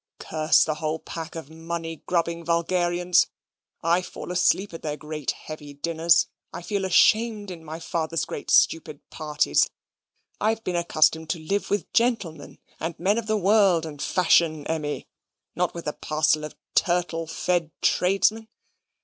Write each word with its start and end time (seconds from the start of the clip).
"Curse 0.17 0.63
the 0.63 0.73
whole 0.73 0.97
pack 0.97 1.35
of 1.35 1.51
money 1.51 1.97
grubbing 2.07 2.43
vulgarians! 2.43 3.27
I 3.83 4.01
fall 4.01 4.31
asleep 4.31 4.73
at 4.73 4.81
their 4.81 4.97
great 4.97 5.29
heavy 5.29 5.75
dinners. 5.75 6.27
I 6.51 6.63
feel 6.63 6.85
ashamed 6.85 7.51
in 7.51 7.63
my 7.63 7.79
father's 7.79 8.25
great 8.25 8.49
stupid 8.49 9.07
parties. 9.11 9.69
I've 10.39 10.63
been 10.63 10.75
accustomed 10.75 11.29
to 11.29 11.39
live 11.39 11.69
with 11.69 11.93
gentlemen, 11.93 12.57
and 12.79 12.99
men 12.99 13.19
of 13.19 13.27
the 13.27 13.37
world 13.37 13.85
and 13.85 14.01
fashion, 14.01 14.65
Emmy, 14.65 15.07
not 15.55 15.75
with 15.75 15.85
a 15.85 15.93
parcel 15.93 16.43
of 16.45 16.55
turtle 16.73 17.27
fed 17.27 17.69
tradesmen. 17.83 18.47